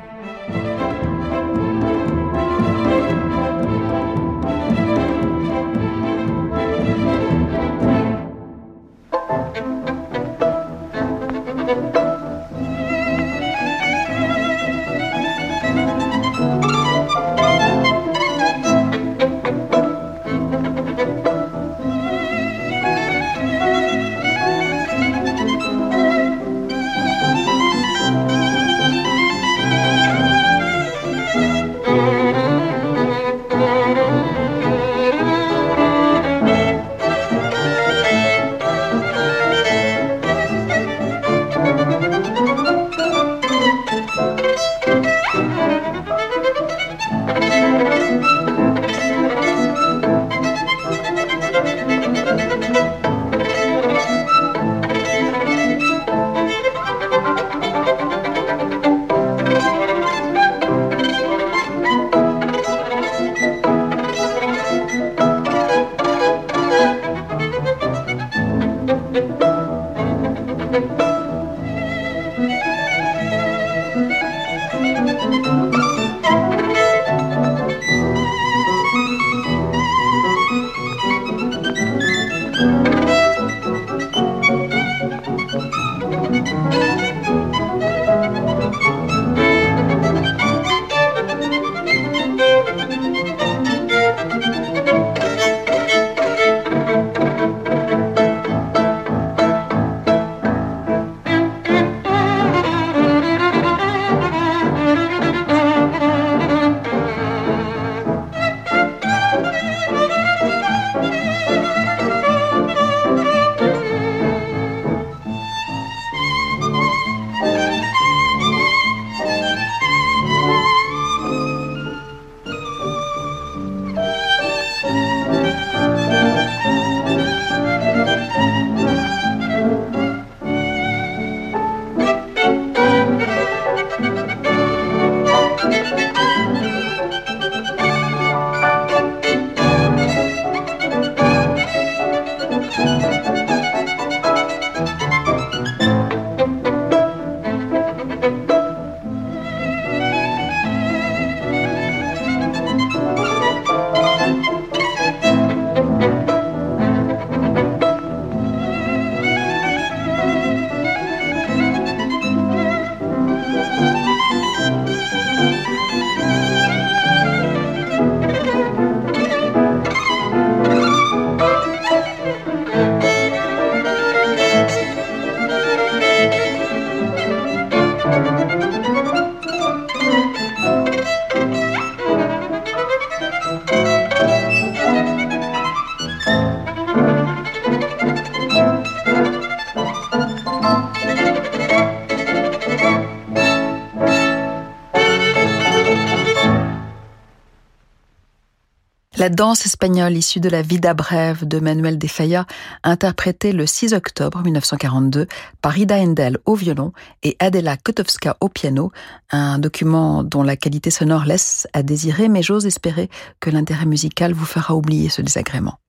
La 199.23 199.29
danse 199.29 199.65
espagnole 199.65 200.17
issue 200.17 200.41
de 200.41 200.49
la 200.49 200.61
Vida 200.61 200.93
Brève 200.93 201.47
de 201.47 201.61
Manuel 201.61 201.97
de 201.97 202.07
Falla, 202.07 202.45
interprétée 202.83 203.53
le 203.53 203.65
6 203.65 203.93
octobre 203.93 204.41
1942 204.43 205.27
par 205.61 205.77
Ida 205.77 205.95
Endel 205.95 206.39
au 206.45 206.55
violon 206.55 206.91
et 207.23 207.37
Adela 207.39 207.77
Kotowska 207.77 208.35
au 208.41 208.49
piano, 208.49 208.91
un 209.31 209.59
document 209.59 210.25
dont 210.25 210.43
la 210.43 210.57
qualité 210.57 210.91
sonore 210.91 211.23
laisse 211.23 211.69
à 211.71 211.83
désirer, 211.83 212.27
mais 212.27 212.43
j'ose 212.43 212.65
espérer 212.65 213.09
que 213.39 213.49
l'intérêt 213.49 213.85
musical 213.85 214.33
vous 214.33 214.43
fera 214.43 214.75
oublier 214.75 215.07
ce 215.07 215.21
désagrément. 215.21 215.79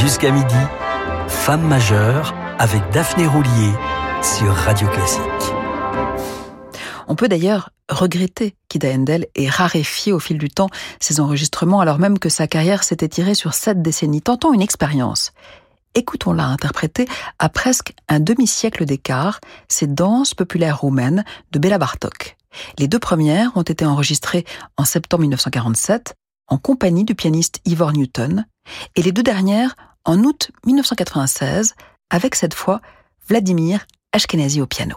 Jusqu'à 0.00 0.30
midi, 0.30 0.56
Femme 1.28 1.68
majeure 1.68 2.34
avec 2.58 2.80
Daphné 2.94 3.26
Roulier 3.26 3.74
sur 4.22 4.54
Radio 4.54 4.88
Classique. 4.88 5.57
On 7.08 7.16
peut 7.16 7.28
d'ailleurs 7.28 7.70
regretter 7.90 8.54
qu'Ida 8.68 8.92
Endel 8.92 9.26
ait 9.34 9.48
raréfié 9.48 10.12
au 10.12 10.20
fil 10.20 10.36
du 10.36 10.50
temps 10.50 10.68
ses 11.00 11.20
enregistrements 11.20 11.80
alors 11.80 11.98
même 11.98 12.18
que 12.18 12.28
sa 12.28 12.46
carrière 12.46 12.84
s'était 12.84 13.08
tirée 13.08 13.34
sur 13.34 13.54
sept 13.54 13.80
décennies. 13.80 14.20
Tentons 14.20 14.52
une 14.52 14.60
expérience. 14.60 15.32
Écoutons-la 15.94 16.44
interpréter 16.44 17.08
à 17.38 17.48
presque 17.48 17.94
un 18.08 18.20
demi-siècle 18.20 18.84
d'écart 18.84 19.40
ces 19.68 19.86
danses 19.86 20.34
populaires 20.34 20.80
roumaines 20.80 21.24
de 21.50 21.58
Béla 21.58 21.78
Bartok. 21.78 22.36
Les 22.78 22.88
deux 22.88 22.98
premières 22.98 23.56
ont 23.56 23.62
été 23.62 23.86
enregistrées 23.86 24.44
en 24.76 24.84
septembre 24.84 25.22
1947 25.22 26.14
en 26.46 26.58
compagnie 26.58 27.04
du 27.04 27.14
pianiste 27.14 27.60
Ivor 27.64 27.92
Newton 27.92 28.44
et 28.96 29.02
les 29.02 29.12
deux 29.12 29.22
dernières 29.22 29.76
en 30.04 30.22
août 30.24 30.50
1996 30.66 31.74
avec 32.10 32.34
cette 32.34 32.54
fois 32.54 32.82
Vladimir 33.28 33.86
Ashkenazi 34.12 34.60
au 34.60 34.66
piano. 34.66 34.96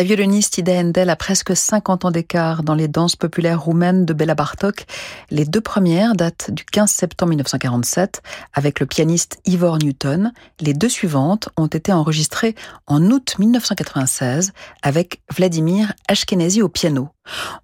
La 0.00 0.04
violoniste 0.04 0.56
Ida 0.56 0.80
Endel 0.80 1.10
a 1.10 1.14
presque 1.14 1.54
50 1.54 2.06
ans 2.06 2.10
d'écart 2.10 2.62
dans 2.62 2.74
les 2.74 2.88
danses 2.88 3.16
populaires 3.16 3.60
roumaines 3.60 4.06
de 4.06 4.14
Bela 4.14 4.34
Bartok. 4.34 4.86
Les 5.30 5.44
deux 5.44 5.60
premières 5.60 6.14
datent 6.14 6.50
du 6.50 6.64
15 6.64 6.90
septembre 6.90 7.28
1947 7.28 8.22
avec 8.54 8.80
le 8.80 8.86
pianiste 8.86 9.40
Ivor 9.44 9.76
Newton. 9.76 10.32
Les 10.58 10.72
deux 10.72 10.88
suivantes 10.88 11.50
ont 11.58 11.66
été 11.66 11.92
enregistrées 11.92 12.54
en 12.86 13.10
août 13.10 13.34
1996 13.38 14.52
avec 14.80 15.20
Vladimir 15.36 15.92
Ashkenazi 16.08 16.62
au 16.62 16.70
piano. 16.70 17.10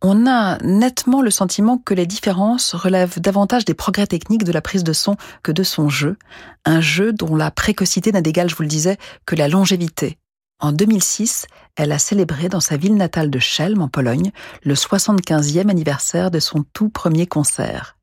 On 0.03 0.27
a 0.27 0.59
nettement 0.59 1.23
le 1.23 1.31
sentiment 1.31 1.79
que 1.79 1.95
les 1.95 2.05
différences 2.05 2.75
relèvent 2.75 3.19
davantage 3.19 3.65
des 3.65 3.73
progrès 3.73 4.07
techniques 4.07 4.45
de 4.45 4.53
la 4.53 4.61
prise 4.61 4.85
de 4.85 4.93
son 4.93 5.17
que 5.43 5.53
de 5.53 5.63
son 5.63 5.89
jeu. 5.89 6.19
Un 6.67 6.83
jeu 6.83 7.15
dont 7.15 7.35
la 7.35 7.51
précocité 7.51 8.13
n'a 8.13 8.21
d'égal, 8.21 8.51
je 8.51 8.57
vous 8.57 8.63
le 8.63 8.69
disais, 8.69 8.99
que 9.25 9.37
la 9.37 9.49
longévité. 9.49 10.19
En 10.59 10.73
2006, 10.73 11.47
elle 11.77 11.93
a 11.93 11.99
célébré 11.99 12.49
dans 12.49 12.61
sa 12.61 12.79
ville 12.79 12.97
natale 12.97 13.31
de 13.31 13.39
Chelm, 13.39 13.83
en 13.83 13.89
Pologne, 13.89 14.33
le 14.63 14.73
75e 14.73 15.69
anniversaire 15.69 16.31
de 16.31 16.39
son 16.39 16.65
tout 16.73 16.89
premier 16.89 17.27
concert. 17.27 17.96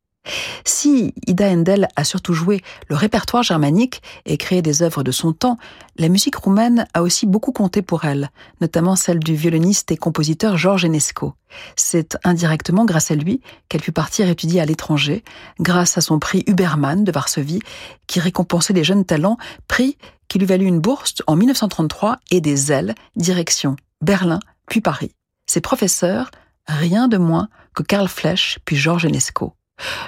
Si 0.65 1.13
Ida 1.27 1.49
Endel 1.49 1.87
a 1.95 2.03
surtout 2.03 2.33
joué 2.33 2.61
le 2.87 2.95
répertoire 2.95 3.43
germanique 3.43 4.01
et 4.25 4.37
créé 4.37 4.61
des 4.61 4.81
œuvres 4.81 5.03
de 5.03 5.11
son 5.11 5.33
temps, 5.33 5.57
la 5.97 6.07
musique 6.07 6.35
roumaine 6.35 6.87
a 6.93 7.01
aussi 7.01 7.25
beaucoup 7.25 7.51
compté 7.51 7.81
pour 7.81 8.05
elle, 8.05 8.31
notamment 8.61 8.95
celle 8.95 9.19
du 9.19 9.35
violoniste 9.35 9.91
et 9.91 9.97
compositeur 9.97 10.57
Georges 10.57 10.85
Enesco. 10.85 11.33
C'est 11.75 12.17
indirectement 12.23 12.85
grâce 12.85 13.11
à 13.11 13.15
lui 13.15 13.41
qu'elle 13.69 13.81
put 13.81 13.91
partir 13.91 14.29
étudier 14.29 14.61
à 14.61 14.65
l'étranger, 14.65 15.23
grâce 15.59 15.97
à 15.97 16.01
son 16.01 16.19
prix 16.19 16.43
Huberman 16.47 17.03
de 17.03 17.11
Varsovie, 17.11 17.61
qui 18.07 18.19
récompensait 18.19 18.73
les 18.73 18.83
jeunes 18.83 19.05
talents, 19.05 19.37
prix 19.67 19.97
qui 20.29 20.39
lui 20.39 20.45
valut 20.45 20.65
une 20.65 20.79
bourse 20.79 21.15
en 21.27 21.35
1933 21.35 22.19
et 22.31 22.41
des 22.41 22.71
ailes, 22.71 22.95
direction 23.15 23.75
Berlin 24.01 24.39
puis 24.67 24.81
Paris. 24.81 25.11
Ses 25.45 25.61
professeurs, 25.61 26.31
rien 26.67 27.07
de 27.07 27.17
moins 27.17 27.49
que 27.75 27.83
Karl 27.83 28.07
Flesch 28.07 28.59
puis 28.65 28.77
Georges 28.77 29.05
Enesco. 29.05 29.53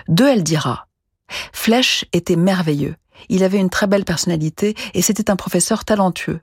D'eux, 0.08 0.28
elle 0.28 0.44
dira 0.44 0.88
Flech 1.54 2.06
était 2.14 2.36
merveilleux. 2.36 2.96
Il 3.30 3.44
avait 3.44 3.60
une 3.60 3.70
très 3.70 3.88
belle 3.88 4.06
personnalité 4.06 4.76
et 4.94 5.02
c'était 5.02 5.32
un 5.32 5.36
professeur 5.36 5.86
talentueux. 5.86 6.42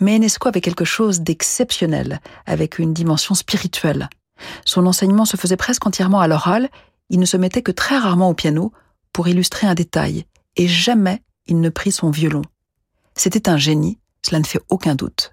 Mais 0.00 0.16
Enesco 0.16 0.48
avait 0.48 0.60
quelque 0.60 0.84
chose 0.84 1.20
d'exceptionnel, 1.20 2.20
avec 2.46 2.78
une 2.78 2.94
dimension 2.94 3.34
spirituelle. 3.34 4.08
Son 4.64 4.86
enseignement 4.86 5.24
se 5.24 5.36
faisait 5.36 5.56
presque 5.56 5.86
entièrement 5.86 6.20
à 6.20 6.28
l'oral, 6.28 6.68
il 7.10 7.20
ne 7.20 7.26
se 7.26 7.36
mettait 7.36 7.62
que 7.62 7.72
très 7.72 7.98
rarement 7.98 8.30
au 8.30 8.34
piano 8.34 8.72
pour 9.12 9.28
illustrer 9.28 9.66
un 9.66 9.74
détail, 9.74 10.26
et 10.56 10.68
jamais 10.68 11.22
il 11.46 11.60
ne 11.60 11.68
prit 11.70 11.92
son 11.92 12.10
violon. 12.10 12.42
C'était 13.14 13.48
un 13.48 13.56
génie, 13.56 13.98
cela 14.24 14.38
ne 14.38 14.46
fait 14.46 14.60
aucun 14.68 14.94
doute. 14.94 15.32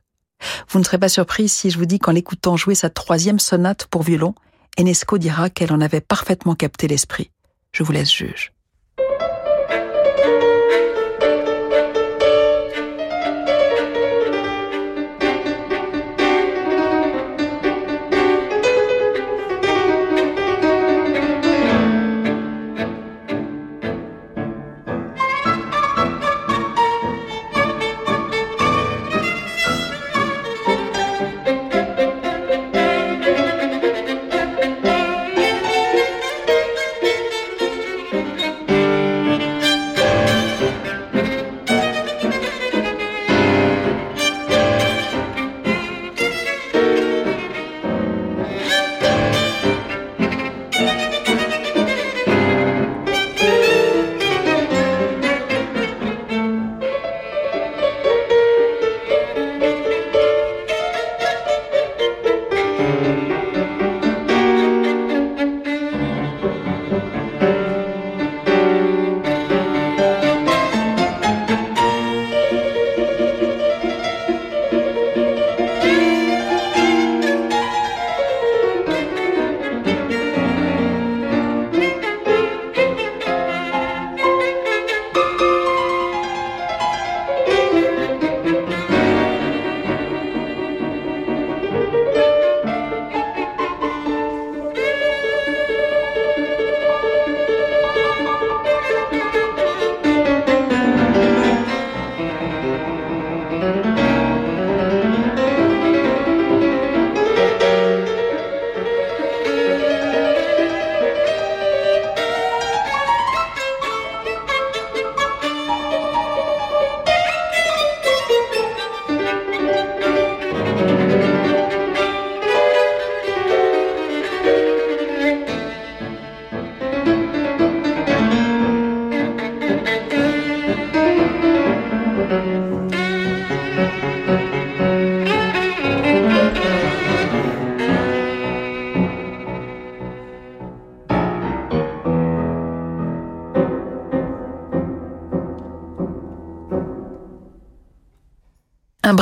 Vous 0.69 0.79
ne 0.79 0.83
serez 0.83 0.97
pas 0.97 1.09
surpris 1.09 1.49
si 1.49 1.69
je 1.69 1.77
vous 1.77 1.85
dis 1.85 1.99
qu'en 1.99 2.11
l'écoutant 2.11 2.57
jouer 2.57 2.75
sa 2.75 2.89
troisième 2.89 3.39
sonate 3.39 3.85
pour 3.85 4.03
violon, 4.03 4.35
Enesco 4.77 5.17
dira 5.17 5.49
qu'elle 5.49 5.71
en 5.71 5.81
avait 5.81 6.01
parfaitement 6.01 6.55
capté 6.55 6.87
l'esprit. 6.87 7.31
Je 7.71 7.83
vous 7.83 7.91
laisse 7.91 8.13
juge. 8.13 8.54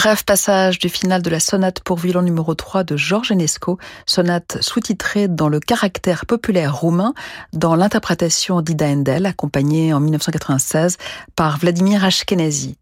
Bref 0.03 0.25
passage 0.25 0.79
du 0.79 0.89
final 0.89 1.21
de 1.21 1.29
la 1.29 1.39
sonate 1.39 1.79
pour 1.79 1.97
violon 1.97 2.23
numéro 2.23 2.53
3 2.55 2.83
de 2.83 2.97
Georges 2.97 3.31
Enesco, 3.31 3.77
sonate 4.05 4.57
sous-titrée 4.59 5.29
dans 5.29 5.47
le 5.47 5.61
caractère 5.61 6.25
populaire 6.25 6.75
roumain, 6.75 7.13
dans 7.53 7.73
l'interprétation 7.77 8.61
d'Ida 8.61 8.87
Endel, 8.87 9.25
accompagnée 9.25 9.93
en 9.93 10.01
1996 10.01 10.97
par 11.37 11.57
Vladimir 11.57 12.03
Ashkenazi. 12.03 12.75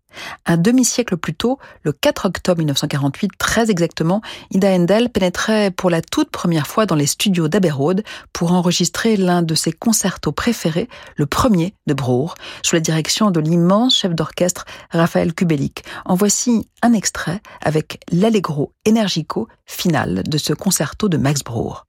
Un 0.45 0.57
demi-siècle 0.57 1.17
plus 1.17 1.33
tôt, 1.33 1.59
le 1.83 1.91
4 1.91 2.27
octobre 2.27 2.59
1948, 2.59 3.31
très 3.37 3.71
exactement, 3.71 4.21
Ida 4.51 4.69
Endel 4.69 5.09
pénétrait 5.09 5.71
pour 5.71 5.89
la 5.89 6.01
toute 6.01 6.29
première 6.29 6.67
fois 6.67 6.85
dans 6.85 6.95
les 6.95 7.07
studios 7.07 7.47
d'Abbey 7.47 7.71
pour 8.33 8.51
enregistrer 8.51 9.17
l'un 9.17 9.41
de 9.41 9.55
ses 9.55 9.71
concertos 9.71 10.31
préférés, 10.31 10.89
le 11.15 11.25
premier 11.25 11.73
de 11.87 11.93
Broer, 11.93 12.33
sous 12.63 12.75
la 12.75 12.81
direction 12.81 13.31
de 13.31 13.39
l'immense 13.39 13.97
chef 13.97 14.13
d'orchestre 14.13 14.65
Raphaël 14.89 15.33
Kubelik. 15.33 15.83
En 16.05 16.15
voici 16.15 16.67
un 16.81 16.93
extrait 16.93 17.41
avec 17.61 17.99
l'allegro 18.11 18.73
energico 18.87 19.47
final 19.65 20.23
de 20.23 20.37
ce 20.37 20.53
concerto 20.53 21.09
de 21.09 21.17
Max 21.17 21.43
Broer. 21.43 21.85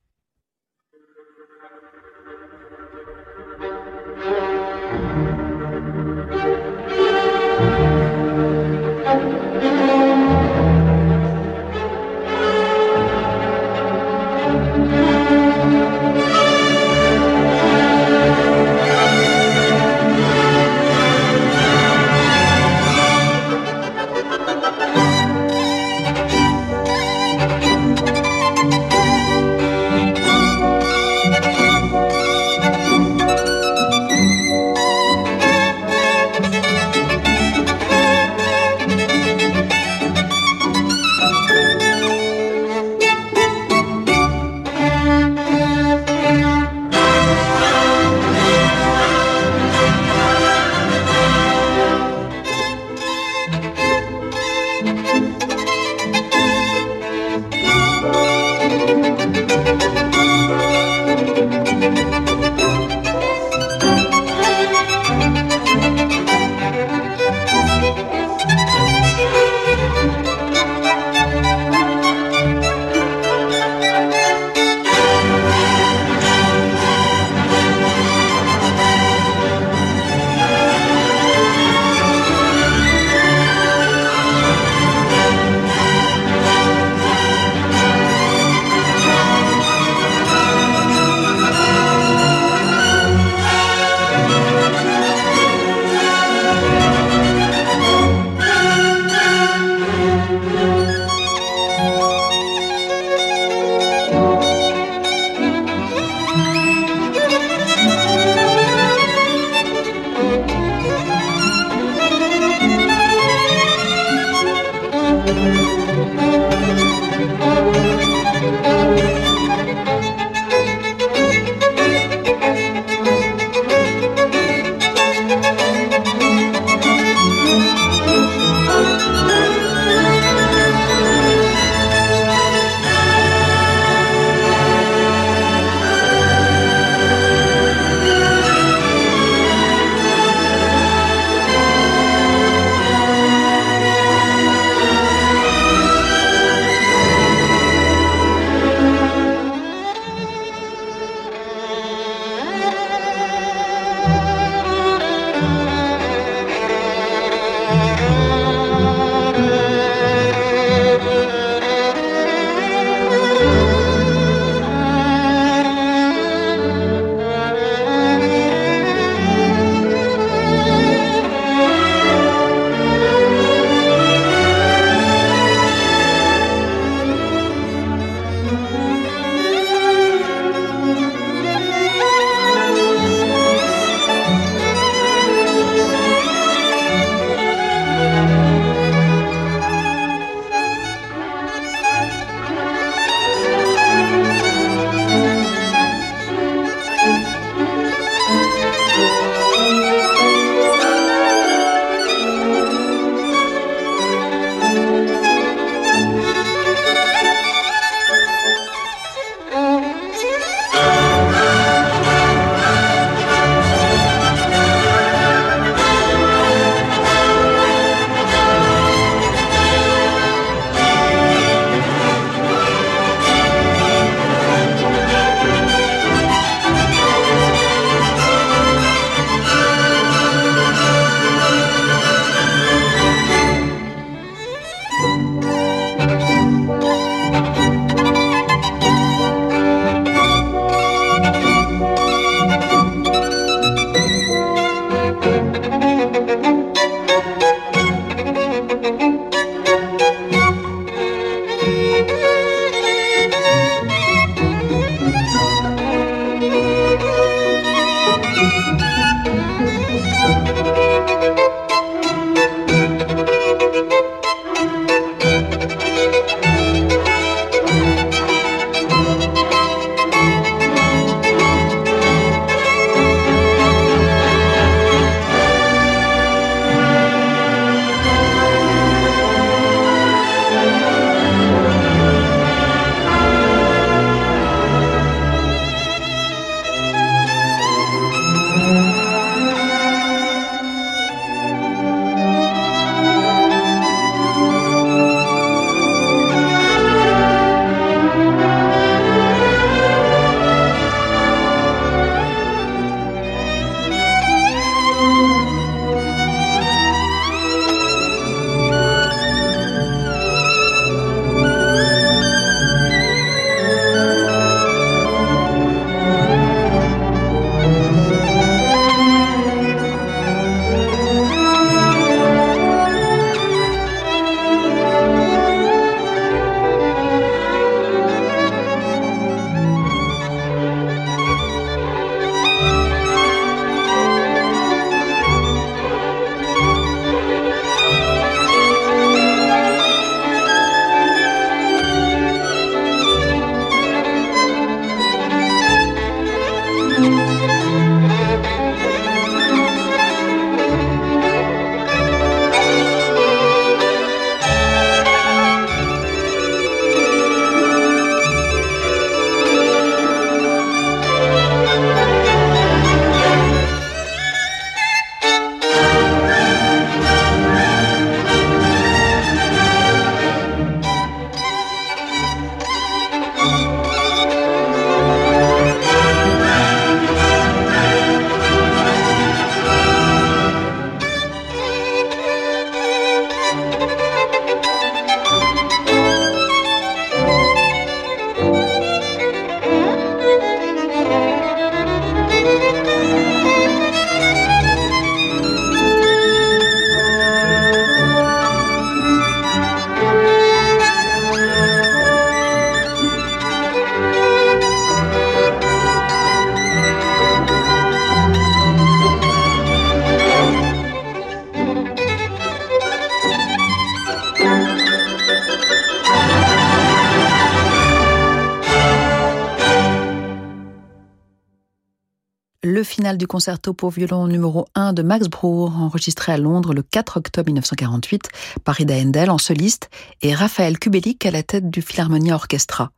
Du 423.17 423.27
concerto 423.27 423.75
pour 423.75 423.91
violon 423.91 424.27
numéro 424.27 424.67
1 424.75 424.93
de 424.93 425.03
Max 425.03 425.29
Bruch, 425.29 425.71
enregistré 425.71 426.33
à 426.33 426.37
Londres 426.37 426.75
le 426.75 426.83
4 426.83 427.19
octobre 427.19 427.47
1948 427.47 428.29
par 428.65 428.81
Ida 428.81 428.95
Endel 428.95 429.31
en 429.31 429.39
soliste 429.39 429.91
et 430.23 430.35
Raphaël 430.35 430.79
Kubelik 430.79 431.25
à 431.27 431.31
la 431.31 431.43
tête 431.43 431.71
du 431.71 431.83
Philharmonia 431.83 432.35
Orchestra. 432.35 432.91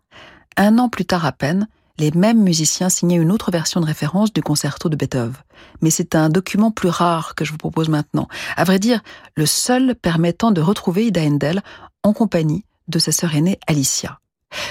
Un 0.57 0.79
an 0.79 0.89
plus 0.89 1.05
tard 1.05 1.25
à 1.25 1.33
peine, 1.33 1.69
les 1.99 2.11
mêmes 2.11 2.43
musiciens 2.43 2.89
signaient 2.89 3.17
une 3.17 3.31
autre 3.31 3.51
version 3.51 3.81
de 3.81 3.87
référence 3.87 4.33
du 4.33 4.43
concerto 4.43 4.89
de 4.89 4.97
Beethoven. 4.97 5.35
Mais 5.81 5.91
c'est 5.91 6.15
un 6.15 6.29
document 6.29 6.71
plus 6.71 6.89
rare 6.89 7.35
que 7.35 7.45
je 7.45 7.53
vous 7.53 7.59
propose 7.59 7.89
maintenant. 7.89 8.29
À 8.57 8.65
vrai 8.65 8.79
dire, 8.79 9.01
le 9.37 9.47
seul 9.47 9.95
permettant 9.95 10.51
de 10.51 10.61
retrouver 10.61 11.07
Ida 11.07 11.23
Endel 11.23 11.63
en 12.03 12.13
compagnie 12.13 12.65
de 12.89 12.99
sa 12.99 13.13
sœur 13.13 13.35
aînée 13.35 13.59
Alicia. 13.67 14.21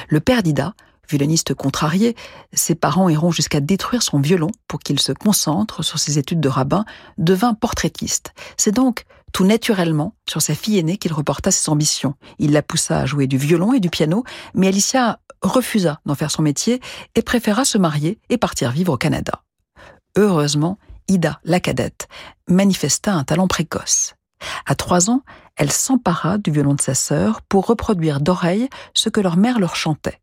Le 0.10 0.20
père 0.20 0.44
d'Ida, 0.44 0.74
violoniste 1.10 1.54
contrarié, 1.54 2.16
ses 2.54 2.76
parents 2.76 3.10
iront 3.10 3.32
jusqu'à 3.32 3.60
détruire 3.60 4.04
son 4.04 4.20
violon 4.20 4.49
pour 4.68 4.80
qu'il 4.80 4.99
se 4.99 5.12
concentre 5.12 5.84
sur 5.84 5.99
ses 5.99 6.18
études 6.18 6.39
de 6.39 6.49
rabbin, 6.49 6.86
devint 7.18 7.54
portraitiste. 7.54 8.34
C'est 8.58 8.72
donc 8.72 9.06
tout 9.34 9.45
naturellement 9.45 10.16
sur 10.30 10.41
sa 10.41 10.56
fille 10.56 10.78
aînée 10.78 10.97
qu'il 10.97 11.14
reporta 11.14 11.51
ses 11.51 11.70
ambitions. 11.70 12.16
Il 12.39 12.51
la 12.51 12.62
poussa 12.62 12.99
à 12.99 13.06
jouer 13.06 13.28
du 13.28 13.38
violon 13.38 13.74
et 13.74 13.80
du 13.80 13.89
piano, 13.89 14.24
mais 14.54 14.68
Alicia 14.68 15.20
refusa 15.41 15.99
d'en 16.06 16.16
faire 16.16 16.32
son 16.32 16.41
métier 16.41 16.80
et 17.16 17.22
préféra 17.22 17.66
se 17.66 17.78
marier 17.78 18.20
et 18.30 18.38
partir 18.38 18.72
vivre 18.72 18.93
au 18.93 18.97
Canada. 18.97 19.43
Heureusement, 20.16 20.78
Ida, 21.08 21.39
la 21.43 21.60
cadette, 21.60 22.08
manifesta 22.47 23.14
un 23.14 23.24
talent 23.24 23.47
précoce. 23.47 24.14
À 24.66 24.76
trois 24.76 25.10
ans, 25.10 25.24
elle 25.56 25.72
s'empara 25.72 26.38
du 26.38 26.51
violon 26.51 26.76
de 26.76 26.82
sa 26.82 26.93
sœur 26.93 27.41
pour 27.41 27.66
reproduire 27.66 28.20
d'oreille 28.20 28.70
ce 28.93 29.10
que 29.10 29.22
leur 29.22 29.38
mère 29.38 29.60
leur 29.60 29.76
chantait. 29.76 30.20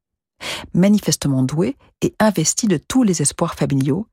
Manifestement 0.75 1.43
douée 1.43 1.77
et 2.03 2.15
investie 2.19 2.67
de 2.67 2.77
tous 2.77 3.03
les 3.03 3.23
espoirs 3.23 3.55
familiaux, 3.55 4.07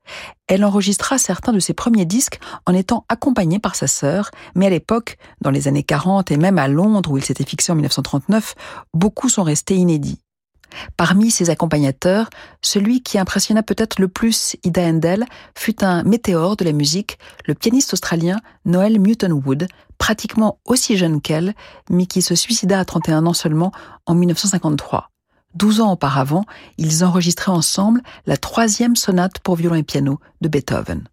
elle 0.47 0.65
enregistra 0.65 1.17
certains 1.17 1.53
de 1.53 1.59
ses 1.59 1.73
premiers 1.73 2.05
disques 2.05 2.39
en 2.65 2.73
étant 2.73 3.05
accompagnée 3.09 3.59
par 3.59 3.75
sa 3.75 3.87
sœur, 3.87 4.31
mais 4.55 4.67
à 4.67 4.69
l'époque, 4.69 5.17
dans 5.41 5.51
les 5.51 5.67
années 5.67 5.83
40 5.83 6.31
et 6.31 6.37
même 6.37 6.59
à 6.59 6.67
Londres 6.67 7.11
où 7.11 7.17
il 7.17 7.23
s'était 7.23 7.45
fixé 7.45 7.71
en 7.71 7.75
1939, 7.75 8.55
beaucoup 8.93 9.29
sont 9.29 9.43
restés 9.43 9.75
inédits. 9.75 10.19
Parmi 10.97 11.31
ses 11.31 11.49
accompagnateurs, 11.49 12.29
celui 12.61 13.01
qui 13.01 13.17
impressionna 13.17 13.63
peut-être 13.63 13.99
le 13.99 14.07
plus 14.07 14.55
Ida 14.63 14.83
Endel 14.83 15.25
fut 15.55 15.83
un 15.83 16.03
météore 16.03 16.57
de 16.57 16.65
la 16.65 16.73
musique, 16.73 17.17
le 17.45 17.53
pianiste 17.53 17.93
australien 17.93 18.39
Noel 18.65 19.01
Newton 19.01 19.31
Wood, 19.31 19.67
pratiquement 19.97 20.59
aussi 20.65 20.97
jeune 20.97 21.21
qu'elle, 21.21 21.55
mais 21.89 22.05
qui 22.05 22.21
se 22.21 22.35
suicida 22.35 22.79
à 22.79 22.85
31 22.85 23.25
ans 23.25 23.33
seulement 23.33 23.71
en 24.05 24.15
1953. 24.15 25.09
Douze 25.55 25.81
ans 25.81 25.91
auparavant, 25.91 26.43
ils 26.77 27.03
enregistraient 27.03 27.51
ensemble 27.51 28.01
la 28.25 28.37
troisième 28.37 28.95
sonate 28.95 29.39
pour 29.39 29.55
violon 29.55 29.75
et 29.75 29.83
piano 29.83 30.19
de 30.41 30.49
Beethoven. 30.49 31.07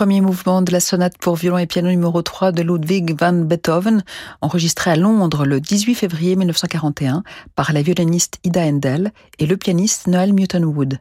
Premier 0.00 0.22
mouvement 0.22 0.62
de 0.62 0.72
la 0.72 0.80
sonate 0.80 1.18
pour 1.18 1.36
violon 1.36 1.58
et 1.58 1.66
piano 1.66 1.90
numéro 1.90 2.22
3 2.22 2.52
de 2.52 2.62
Ludwig 2.62 3.14
van 3.20 3.34
Beethoven, 3.34 4.02
enregistré 4.40 4.90
à 4.90 4.96
Londres 4.96 5.44
le 5.44 5.60
18 5.60 5.94
février 5.94 6.36
1941 6.36 7.22
par 7.54 7.74
la 7.74 7.82
violoniste 7.82 8.38
Ida 8.42 8.62
Endel 8.62 9.12
et 9.38 9.44
le 9.44 9.58
pianiste 9.58 10.06
Noel 10.06 10.32
Newton 10.34 10.64
Wood. 10.64 11.00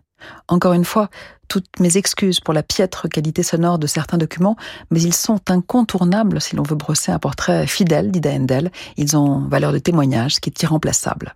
Encore 0.49 0.73
une 0.73 0.83
fois, 0.83 1.09
toutes 1.47 1.79
mes 1.79 1.95
excuses 1.95 2.41
pour 2.41 2.53
la 2.53 2.61
piètre 2.61 3.07
qualité 3.07 3.41
sonore 3.41 3.79
de 3.79 3.87
certains 3.87 4.17
documents, 4.17 4.57
mais 4.91 5.01
ils 5.01 5.15
sont 5.15 5.39
incontournables 5.47 6.41
si 6.41 6.57
l'on 6.57 6.63
veut 6.63 6.75
brosser 6.75 7.13
un 7.13 7.19
portrait 7.19 7.67
fidèle 7.67 8.11
d'Ida 8.11 8.31
Endel. 8.31 8.69
Ils 8.97 9.15
ont 9.15 9.47
valeur 9.47 9.71
de 9.71 9.79
témoignage, 9.79 10.35
ce 10.35 10.39
qui 10.41 10.49
est 10.49 10.61
irremplaçable. 10.61 11.35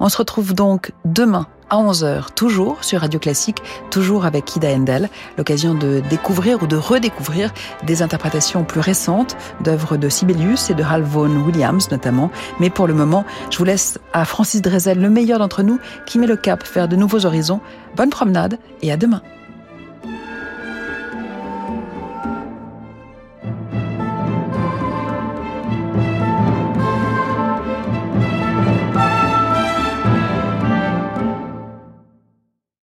On 0.00 0.08
se 0.08 0.16
retrouve 0.16 0.54
donc 0.54 0.92
demain 1.04 1.46
à 1.70 1.76
11h, 1.76 2.32
toujours 2.34 2.82
sur 2.82 3.00
Radio 3.00 3.20
Classique, 3.20 3.62
toujours 3.90 4.24
avec 4.24 4.56
Ida 4.56 4.68
Endel, 4.68 5.10
l'occasion 5.36 5.74
de 5.74 6.02
découvrir 6.08 6.62
ou 6.62 6.66
de 6.66 6.76
redécouvrir 6.76 7.52
des 7.84 8.02
interprétations 8.02 8.64
plus 8.64 8.80
récentes 8.80 9.36
d'œuvres 9.60 9.96
de 9.96 10.08
Sibelius 10.08 10.70
et 10.70 10.74
de 10.74 10.82
Ralph 10.82 11.06
Vaughan 11.06 11.44
Williams 11.44 11.90
notamment. 11.90 12.30
Mais 12.58 12.70
pour 12.70 12.86
le 12.86 12.94
moment, 12.94 13.24
je 13.50 13.58
vous 13.58 13.64
laisse 13.64 13.98
à 14.12 14.24
Francis 14.24 14.62
Drezel, 14.62 15.00
le 15.00 15.10
meilleur 15.10 15.38
d'entre 15.38 15.62
nous, 15.62 15.78
qui 16.06 16.18
met 16.18 16.26
le 16.26 16.36
cap 16.36 16.66
vers 16.74 16.88
de 16.88 16.96
nouveaux 16.96 17.26
horizons. 17.26 17.60
Bonne 17.96 18.10
promenade 18.10 18.58
et 18.82 18.90
à 18.92 18.96
demain. 18.96 19.22